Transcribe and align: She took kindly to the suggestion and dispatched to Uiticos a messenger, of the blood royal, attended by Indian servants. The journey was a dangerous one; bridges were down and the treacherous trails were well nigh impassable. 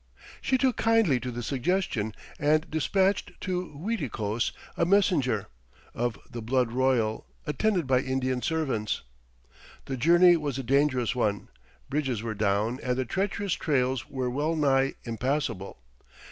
She 0.41 0.57
took 0.57 0.77
kindly 0.77 1.19
to 1.19 1.29
the 1.29 1.43
suggestion 1.43 2.15
and 2.39 2.71
dispatched 2.71 3.39
to 3.41 3.77
Uiticos 3.79 4.51
a 4.75 4.83
messenger, 4.83 5.45
of 5.93 6.17
the 6.27 6.41
blood 6.41 6.71
royal, 6.71 7.27
attended 7.45 7.85
by 7.85 7.99
Indian 7.99 8.41
servants. 8.41 9.03
The 9.85 9.97
journey 9.97 10.37
was 10.37 10.57
a 10.57 10.63
dangerous 10.63 11.13
one; 11.13 11.49
bridges 11.87 12.23
were 12.23 12.33
down 12.33 12.79
and 12.81 12.97
the 12.97 13.05
treacherous 13.05 13.53
trails 13.53 14.09
were 14.09 14.31
well 14.31 14.55
nigh 14.55 14.95
impassable. 15.03 15.77